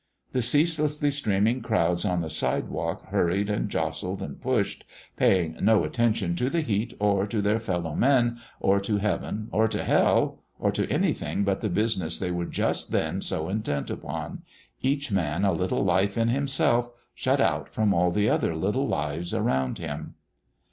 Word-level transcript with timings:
The 0.31 0.41
ceaselessly 0.41 1.11
streaming 1.11 1.61
crowds 1.61 2.05
on 2.05 2.21
the 2.21 2.29
sidewalk 2.31 3.09
hurried 3.09 3.51
and 3.51 3.69
jostled 3.69 4.23
and 4.23 4.41
pushed, 4.41 4.83
paying 5.15 5.55
no 5.61 5.83
attention 5.83 6.35
to 6.37 6.49
the 6.49 6.61
heat 6.61 6.95
or 6.99 7.27
to 7.27 7.39
their 7.39 7.59
fellow 7.59 7.93
men 7.93 8.39
or 8.59 8.79
to 8.79 8.97
heaven 8.97 9.47
or 9.51 9.67
to 9.67 9.83
hell, 9.83 10.39
or 10.57 10.71
to 10.71 10.89
anything 10.91 11.43
but 11.43 11.61
the 11.61 11.69
business 11.69 12.17
they 12.17 12.31
were 12.31 12.45
just 12.47 12.89
then 12.91 13.21
so 13.21 13.47
intent 13.47 13.91
upon 13.91 14.41
each 14.81 15.11
man 15.11 15.45
a 15.45 15.51
little 15.53 15.83
life 15.83 16.17
in 16.17 16.29
himself 16.29 16.89
shut 17.13 17.39
out 17.39 17.69
from 17.69 17.93
all 17.93 18.09
the 18.09 18.27
other 18.27 18.55
little 18.55 18.87
lives 18.87 19.35
around 19.35 19.77
him. 19.77 20.15